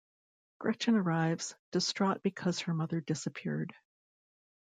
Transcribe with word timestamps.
Gretchen 0.57 0.95
arrives, 0.95 1.53
distraught 1.71 2.23
because 2.23 2.61
her 2.61 2.73
mother 2.73 3.01
disappeared. 3.01 3.75